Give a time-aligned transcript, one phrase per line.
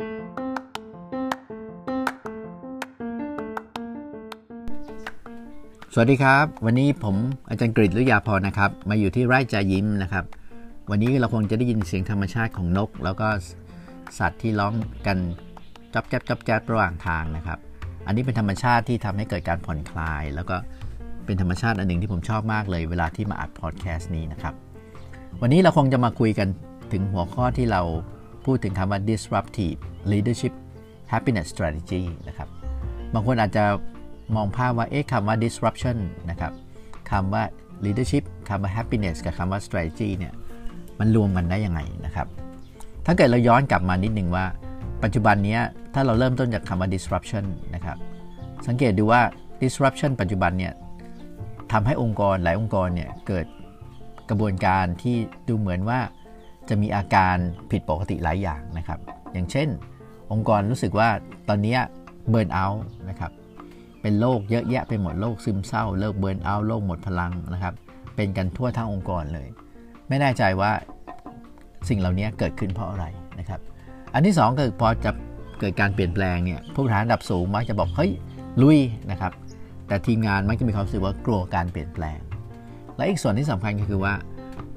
[5.98, 7.16] วัสดีครับ วันนี้ผม
[7.48, 10.24] อาจารย์กฤษลุยาพรนะครับ มาอยู่ที่ไร่จายิ้มนะครับ
[10.90, 13.28] วันนี้เราคงจะได้ยินเสียงธรรมชาติของนก แล้วก็
[14.18, 14.72] สัตว์ที่ร้อง
[15.06, 15.18] กัน
[15.94, 17.58] จับแจ๊บจับแจ๊บระหว่างทางนะครับ
[18.06, 20.56] อันนี้เป็นธรรมชาติที่ทำให้เกิดการผ่อนคลาย แล้วก็
[21.24, 24.54] เป็นธรรมชาติอันหนึ่งที่ผมชอบมากเลยเวลาที่มาอัดพอดแคสต์นี้นะครับ
[25.40, 26.48] วันนี้เราคงจะมาคุยกัน
[26.92, 27.82] ถึงหัวข้อที่เรา
[28.48, 29.78] พูดถึงคำว่า disruptive
[30.12, 30.54] leadership
[31.12, 32.48] happiness strategy นะครับ
[33.14, 33.64] บางคนอาจจะ
[34.36, 35.96] มองภาพว่าเอ๊ะคำว่า disruption
[36.30, 36.52] นะครับ
[37.10, 37.42] คำว่า
[37.84, 40.32] leadership คำว่า happiness กับคำว่า strategy เนี่ย
[40.98, 42.26] มันรวมกันได้ยังไงนะครับ
[43.06, 44.44] ถ้าเกิดเราย้อนกลับมานิดนึงว่า
[45.02, 45.58] ปัจจุบันนี้
[45.94, 47.96] ถ้าเราเริ่มต้นจากคำว่า disruption นะครับ
[48.66, 49.22] สังเกตดูว่า
[49.62, 50.72] disruption ปัจจุบันเนี่ย
[51.72, 53.46] ทำให้องค์กรหลายองค์กรเนี่ยเกิด
[54.28, 55.16] กระบวนการที่
[55.48, 56.00] ดูเหมือนว่า
[56.68, 57.36] จะมีอาการ
[57.70, 58.98] ผิดปกติหลายอย่างนะครับ
[59.32, 59.68] อย่างเช่น
[60.32, 61.08] องค์กรรู้สึกว่า
[61.48, 61.76] ตอนนี้
[62.30, 63.32] เบิร์นเอาท์นะครับ
[64.02, 67.74] เป็นโรคเยอะแยะไปหมดโรคซึมเศร้าโรคเบิร์นเอาท์โรคหมดพลังนะครับ
[68.16, 69.48] เป็นกันทั่วทั้งองค์กรเลย
[70.08, 70.72] ไม่แน่ใจว่า
[71.88, 73.04] สิ่งเหล่านี้เกิดขึ้นเพราะอะไร
[73.38, 73.60] นะครับ
[74.14, 75.10] อันที่2คือพอจะ
[75.60, 78.12] เกิดการเปลี่ยนแปลงเนี่ยผู้บริหารระดับสูงมักจะบอกเฮ้ย
[78.62, 78.78] ลุย
[79.10, 79.32] นะครับ
[79.88, 82.18] แต่ทีมงานมักจะมีความรู้สึกว่ากลัวการเปลี่ยนแปลง
[82.96, 84.14] และอีกส่วนที่สำคัญก็คือว่า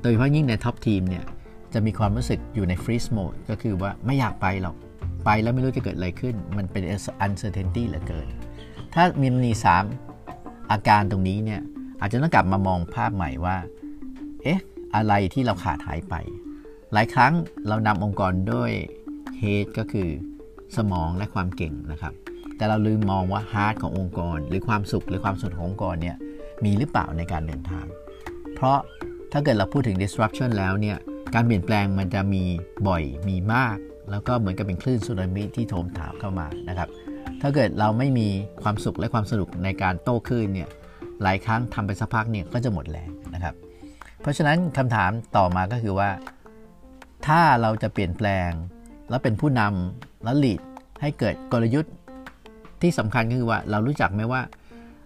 [0.00, 1.24] โดยเฉพาะยิ่งใน top team เนี่ย
[1.74, 4.76] จะมีความรู้สึกอยู่ในฟรี e โหมดก็คือว่าไม่อยากไปหรอก
[5.24, 6.82] ไปแล้วไม่รู้จะเกิดอะไรขึ้น มันเป็น
[7.26, 8.26] uncertainty เหลือเกิน
[8.94, 9.84] ถ้ามีมีสาม
[10.70, 11.60] อาการตรงนี้เนี่ย
[12.00, 13.56] อาจจะต้องกลับมามองภาพใหม่ว่า
[14.42, 14.60] เอ๊ะ
[14.94, 16.14] อะไรที่เราขาดหายไป
[16.92, 17.32] หลายครั้ง
[17.68, 18.70] เรานำองค์กรด้วย
[19.40, 20.08] head ก็คือ
[20.76, 22.14] สมองและความเก่งนะครับ
[22.56, 26.16] แต่เราลืมมองว่า heart ขององค์กร หรือความสุขหรือความสุขขององค์กรเนี่ย
[26.64, 27.86] มีหรือเปล่าในการเดินทาง
[28.54, 28.78] เพราะ
[29.32, 30.96] ถ้าเกิดเราพูดถึง disruption แล้วเนี่ย
[31.34, 32.42] การเปลี่ยนแปลงมันจะมี
[32.88, 33.76] บ่อยมีมาก
[34.10, 36.88] แล้วก็เหมือนกับเป็นคลื่นสึนามิที่โถมถามเข้ามานะครับ
[37.40, 38.28] ถ้าเกิดเราไม่มี
[38.62, 40.68] ความสุขและความสนุกในการโต้คลื่นเนี่ย
[41.22, 43.54] หลายครั้งทำไปสักพักเนี่ยก็จะหมดแรงนะครับ
[44.20, 46.10] เพราะฉะนั้นคำถามต่อมาก็คือว่า
[47.26, 48.50] ถ้าเราจะเปลี่ยนแปลง
[49.10, 50.60] แล้วเป็นผู้นำแล้ว lead
[51.00, 51.92] ให้เกิดกลยุทธ์
[52.82, 54.42] ที่สำคัญก็คือว่าเรารู้จักไหมว่า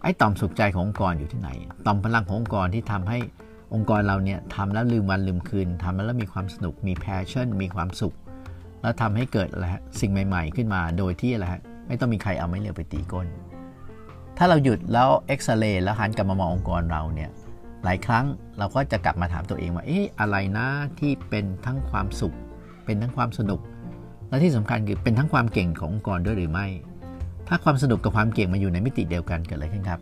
[0.02, 1.50] ไอ้ต่อมสุขใจขององค์กรอยู่ที่ไหน
[1.86, 3.18] ต่อมพลังขององค์กรที่ทำให้
[3.74, 8.14] องค์กรเราเนี่ยทำแล้วลืมวันลืมคืนทำแล้วมีความสนุกมี passion มีความสุข
[8.82, 13.26] แล้วทำให้เกิดอะไรฮะสิ่งใหม่ ๆ ขึ้นมาโดยที่อะไรฮะไม่ต้องมีใครเอาไม้เรียวไปตีก้น
[14.38, 17.30] ถ้าเราหยุดแล้วเอ็กซเรย์แล้วหันกลับมามององค์กรเราเนี่ย
[17.84, 18.24] หลายครั้ง
[18.58, 20.66] เราก็จะกลับมาถามตัวเองว่าเอ๊ะอะไรนะ
[20.98, 22.34] ที่เป็นทั้งความสุข
[22.84, 23.60] เป็นทั้งความสนุก
[24.28, 26.66] และที่สำคัญคือเป็นทั้งความเก่งขององค์กรด้วยหรือไม่
[27.48, 30.00] ถ้าความสนุกกับความเก่งมาอยู่ในมิติเดียวกันเกิดอะไรขึ้นครับ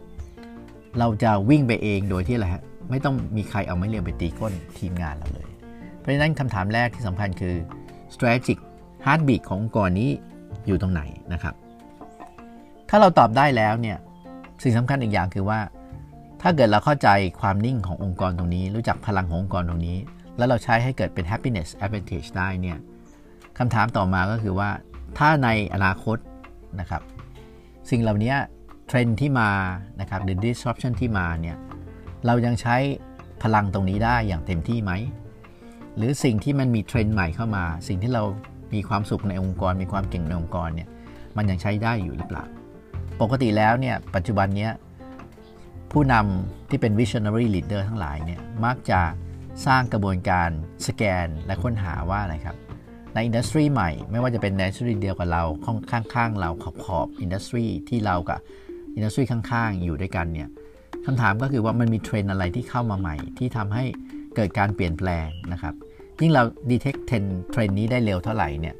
[0.98, 5.48] เราจะวิ่งไปเองโดยที่อะไรฮะ ไม่ต้องมีใครเอาไม้เรียวไปตีก้นทีมงานเราเลย
[5.98, 7.54] เพราะฉะนั้นคำถามแรกที่สำคัญคือ
[8.14, 8.58] strategic
[9.04, 10.10] heartbeat ขององค์กรนี้
[10.66, 11.02] อยู่ตรงไหน
[11.32, 11.54] นะครับ
[12.88, 13.98] ถ้าเราตอบได้แล้วเนี่ย
[14.62, 15.60] สิ่งสำคัญอีกอย่างคือว่า
[16.42, 17.08] ถ้าเกิดเราเข้าใจ
[17.40, 19.98] ความนิ่งขององค์กรตรงนี้ รู้จักพลังขององค์กรตรงนี้
[20.36, 22.78] แล้วเราใช้ให้เกิดเป็น happiness advantage ได้เนี่ย
[23.58, 24.70] คำถามต่อมาก็คือว่า
[25.18, 26.18] ถ้าในอนาคต
[26.80, 27.02] นะครับ
[27.90, 28.34] สิ่งเหล่านี้
[28.86, 29.50] เทรนที่มา
[30.00, 31.56] นะครับหรือ disruption ที่มาเนี่ย
[32.26, 32.76] เรายังใช้
[33.42, 34.92] พลังตรงนี้ได้อย่างเต็มที่ไหม
[35.96, 38.22] หรือสิ่งที่มันมีเทรนด์ใหม่เข้ามา สิ่งที่เรา
[38.74, 40.88] มีความสุขในองค์กร มีความเก่งในองค์กรเนี่ย
[41.36, 42.44] มันยังใช้ได้อยู่หรือเปล่า
[43.20, 44.72] ปกติแล้วเนี่ยปัจจุบันเนี้ย
[45.92, 49.00] ผู้นำที่เป็น visionary leader ทั้งหลายเนี่ยมักจะ
[49.66, 50.48] สร้างกระบวนการ
[50.86, 52.56] สแกนและค้นหาว่าอะไรครับ
[53.14, 55.42] ใน industry ใหม่ไม่ว่าจะเป็น industry เดียวกับเรา
[55.90, 58.40] ข้างๆเราขอบขอบ industry ที่เรากับ
[58.94, 60.48] industry ข้างๆ อยู่ด้วยกันเนี่ย
[61.06, 63.84] คำถามก็คือว่ามันมีเทรนด์อะไรที่เข้ามาใหม่ ที่ทำให้
[64.36, 65.74] เกิดการเปลี่ยนแปลงนะครับ
[66.20, 68.76] ยิ่งเรา detect เทรนด์เทรนด์นี้ได้เร็วเท่าไหร่เนี่ย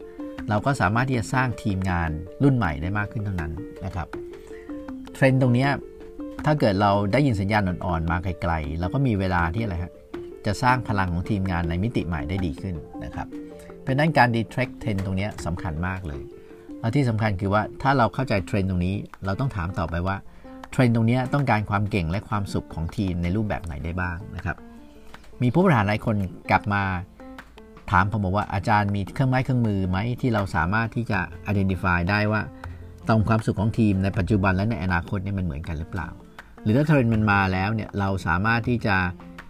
[0.48, 2.10] เราก็สามารถที่จะสร้างทีมงาน
[2.42, 3.52] รุ่นใหม่ได้มากขึ้นเท่านั้น
[3.84, 4.08] นะครับ
[5.14, 5.66] เทรนด์ตรงนี้
[6.46, 9.92] ถ้าเกิดเราได้ยินสัญญาณอ่อนๆมาไกลๆเราก็มีเวลาที่อะไรฮะ
[10.46, 13.26] จะสร้างพลังของทีมงานในมิติใหม่ได้ดีขึ้นนะครับ
[13.84, 16.22] เป็นด้านการ detect เทรนด์ตรงนี้สำคัญมากเลย
[16.80, 20.16] แล้วที่สำคัญคือว่าถ้าเราเข้าใจเทรนด์ตรงนี้ เราต้องถามต่อไปว่า
[20.70, 24.56] เทรนด์ตรงนี้ต้องการความเก่งและความสุขของทีมในรูปแบบไหนได้บ้างนะครับ
[25.42, 26.16] มีผู้บริหารหลายคน
[26.50, 26.82] กลับมา
[27.90, 31.20] ถามผมบอกว่าอาจารย์มีเครื่องไม้เครื่องมือไหมที่เราสามารถที่จะ
[31.50, 32.42] identify ได้ว่า
[33.08, 36.08] ตรงความสุขของทีมในปัจจุบันและในอนาคตนี่มันเหมือนกันหรือเปล่า
[36.62, 38.96] หรือถ้าเทรนด์มันมาแล้วเนี่ยเราสามารถที่จะ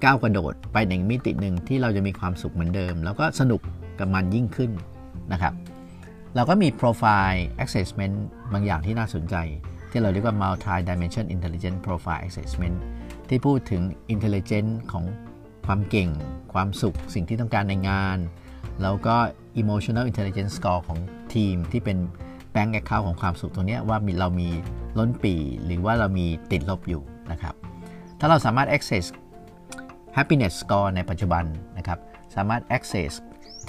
[0.05, 3.61] ก้าวกระโดดไปในมิติหนึ่งที่เราจะมีความสุขเหมือนเดิม แล้วก็สนุก
[3.99, 4.71] กับมันยิ่งขึ้น
[5.33, 5.55] นะครับ
[6.35, 8.17] เราก็มี profile assessment
[8.53, 9.37] บางอย่างที่น่าสนใจ
[9.91, 12.77] ที่เราเรียกว่า multi dimension intelligent profile assessment
[13.29, 13.83] ที่พูดถึง
[14.15, 15.05] intelligence ของ
[15.67, 16.11] ความเก่ง
[16.53, 18.19] ความสุข สิ่งที่ต้องการในงาน
[18.83, 19.17] แล้วก็
[19.63, 20.99] emotional intelligence score ของ
[21.35, 21.99] ทีมที่เป็น
[22.53, 24.49] แบงก์แอคเคาท์ของความสุขตรงนี้ว่ามีเรามี
[24.99, 25.35] ล้นปี
[25.65, 27.03] หรือว่าเรามีติดลบอยู่
[27.33, 27.55] นะครับ
[28.21, 29.05] ถ้าเราสามารถ access
[30.17, 31.45] happiness score ในปัจจุบัน
[31.79, 31.99] นะครับ
[32.37, 33.13] สามารถ access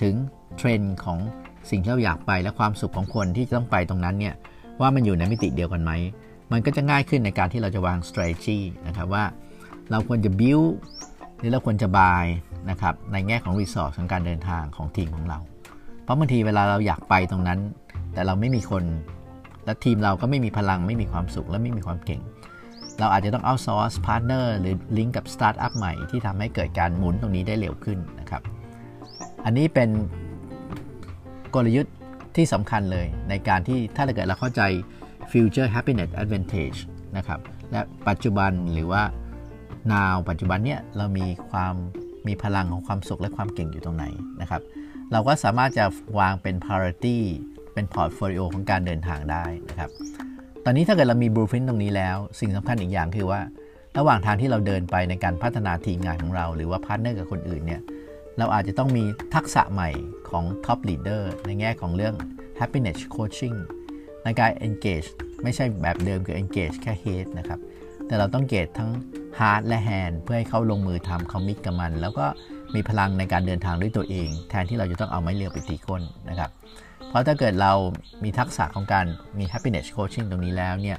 [0.02, 0.16] ถึง
[0.58, 1.20] เทรนด์ของ
[1.70, 4.36] สิ่งที่เราอยากไปและความสุขของคนที่จะต้องไปตรงนั้นเนี่ย
[4.82, 5.92] ว่ามันอยู่ในมิติเดียวกันไหม
[6.52, 9.24] มันก็จะง่ายขึ้นในการที่เราจะวาง strategy นะครับว่า
[9.92, 10.72] เราควรจะ build
[11.40, 12.26] หรือเราควรจะ buy
[12.70, 15.40] นะครับในแง่ของ resource ของการเดินทางของทีมของเรา
[16.04, 17.60] เพราะบางทีเวลาเราอยากไปตรงนั้น
[18.14, 18.84] แต่เราไม่มีคน
[19.66, 22.22] และทีมเราก็ไม่มีพลังไม่มีความสุขและไม่มีความเก่ง
[23.00, 28.42] เราอาจจะต้อง outsource partner หรือลิงก์กับ startup ใหม่ที่ทำให้เกิดการหมุนตรงนี้ได้เร็วขึ้นนะครับ
[29.46, 29.90] อันนี้เป็น
[31.56, 31.96] กลยุทธ์
[32.36, 34.62] ที่สำคัญเลยในการที่ถ้าเราเกิดเราเข้าใจ
[35.32, 36.78] future happiness advantage
[37.18, 37.40] นะครับ
[37.72, 39.04] และปัจจุบันหรือว่า
[39.92, 41.74] now ปัจจุบันเนี่ยเรามีความ
[42.28, 44.06] มีพลังของความสุขและความเก่งอยู่ตรงไหน
[44.42, 44.62] นะครับ
[45.12, 45.86] เราก็สามารถจะ
[46.20, 47.18] วางเป็น priority
[47.74, 49.90] เป็น portfolio ของการเดินทางได้นะครับ
[50.66, 53.42] ตอนนี้ถ้าเกิดเรามี blueprint ตรงนี้แล้ว สิ่งสำคัญอีกอย่างคือว่า
[53.98, 57.82] ระหว่างทางที่เราเดินไปในการพัฒนาทีมงานของเรา หรือว่า partner กับคนอื่นเนี่ย
[58.38, 59.04] เราอาจจะต้องมี
[59.36, 59.90] ทักษะใหม่
[60.32, 62.16] ของ top leader ในแง่ของเรื่อง
[62.60, 63.58] happiness coaching
[64.24, 65.08] ในการ engage
[65.44, 67.60] ไม่ใช่แบบเดิมคือ engage แค่ head นะครับ
[68.08, 68.92] แต่เราต้องเกตทั้ง
[69.40, 72.26] hard และ hand เพื่อให้เขาลงมือทำเขามิกกับมัน แล้วก็
[72.76, 76.50] มีพลังในการเดินทางด้วยตัวเอง แทนที่เราจะต้องเอาไม้เรียวไปตีก้นนะครับ
[77.10, 77.74] เพราะถ้าเกิดเรา
[78.24, 79.06] มีทักษะของการ
[79.40, 80.98] มี happiness coaching ตรงนี้แล้วเนี่ย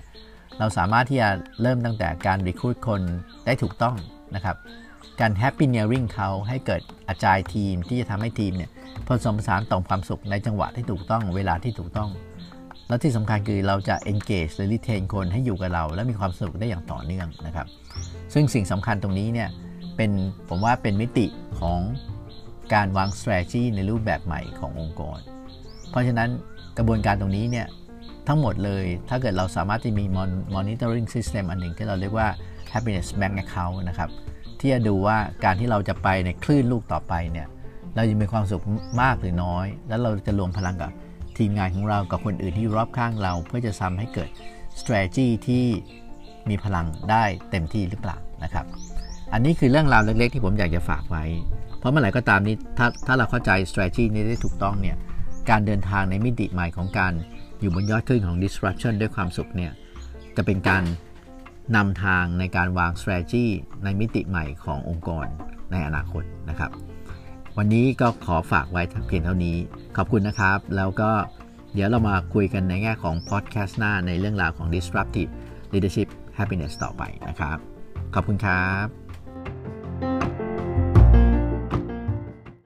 [0.58, 1.28] เราสามารถที่จะ
[1.62, 3.00] เริ่มตั้งแต่การ recruit คน
[3.46, 3.96] ได้ถูกต้อง
[4.34, 4.56] นะครับ
[5.20, 8.70] การ happy nearing เขาให้เกิดอาจายทีมที่จะทำให้ทีมเนี่ย
[9.06, 12.10] ผสมผสานต่อความสุขในจังหวะที่ถูกต้องเวลาที่ถูกต้อง
[12.88, 17.66] แล้วที่สำคัญคือเราจะ engage หรือ retain คนให้อยู่กับเรา และมีความสุขได้อย่างต่อเนื่องนะครับ
[18.34, 19.48] ซึ่งสิ่งสำคัญตรงนี้เนี่ย
[19.96, 20.10] เป็น
[20.48, 21.26] ผมว่าเป็นมิติ
[21.60, 21.78] ของ
[22.74, 25.18] การวาง strategy ในรูปแบบใหม่ขององค์กร
[25.90, 26.28] เพราะฉะนั้น
[26.78, 27.66] กระบวนการตรงนี้เนี่ย
[28.28, 30.04] ทั้งหมดเลยถ้าเกิดเราสามารถที่มี
[30.54, 32.28] monitoring system อันหนึ่งที่เราเรียกว่า
[32.72, 34.10] happiness bank account นะครับ
[34.62, 37.46] ที่จะดูว่าการที่เราจะไปในคลื่นลูกต่อไปเนี่ย
[37.94, 38.62] เราจะมีความสุข
[39.02, 40.90] มากหรือน้อย แล้วเราจะรวมพลังกับ
[41.38, 44.28] ทีมงานของเรากับคนอื่นที่อยู่รอบข้างเรา เพื่อจะทำให้เกิด
[44.80, 45.64] strategy ที่
[46.48, 48.64] มีพลังได้เต็มที่หรือเปล่านะครับ
[49.32, 51.24] อันนี้คือเรื่องราวเล็กๆ ที่ผมอยากจะฝากไว้
[51.78, 54.96] เพราะเมื่อไหร่ก็ตามนี้ถ้าถ้าเราเข้าใจ strategy นี้ได้ถูกต้องเนี่ย
[55.50, 57.12] การเดินทางในมิติใหม่ของการ
[57.60, 59.72] อยู่บนยอดขึ้นของ disruption ด้วยความสุขเนี่ย
[60.36, 60.82] จะเป็นการ
[61.76, 63.46] นำทางในการวาง strategy
[63.84, 65.26] ในมิติใหม่ขององค์กร
[65.72, 66.70] ในอนาคตนะครับ
[67.58, 69.56] วันนี้ก็ขอฝากไว้เพียงเท่านี้
[69.96, 71.10] ขอบคุณนะครับ แล้วก็
[71.74, 75.30] เดี๋ยวเรามาคุยกันในแง่ของ podcast หน้าในเรื่องราวของ disruptive
[75.72, 76.08] leadership
[76.38, 77.58] happiness ต่อไปนะครับ
[78.14, 78.86] ขอบคุณครับ